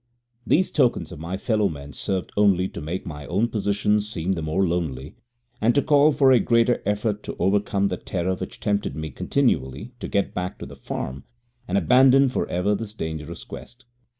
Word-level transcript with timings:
These 0.47 0.71
tokens 0.71 1.11
of 1.11 1.19
my 1.19 1.37
fellow 1.37 1.69
men 1.69 1.93
served 1.93 2.31
only 2.35 2.67
to 2.69 2.81
make 2.81 3.05
my 3.05 3.27
own 3.27 3.49
position 3.49 4.01
seem 4.01 4.31
the 4.31 4.41
more 4.41 4.67
lonely, 4.67 5.13
and 5.61 5.75
to 5.75 5.81
call 5.83 6.11
for 6.11 6.31
a 6.31 6.39
greater 6.39 6.81
effort 6.87 7.21
to 7.21 7.35
overcome 7.37 7.89
the 7.89 7.97
terror 7.97 8.33
which 8.33 8.59
tempted 8.59 8.95
me 8.95 9.11
continually 9.11 9.91
to 9.99 10.07
get 10.07 10.33
back 10.33 10.57
to 10.57 10.65
the 10.65 10.75
farm, 10.75 11.25
and 11.67 11.77
abandon 11.77 12.29
for 12.29 12.47
ever 12.49 12.73
this 12.73 12.95
dangerous 12.95 13.43
quest. 13.43 13.85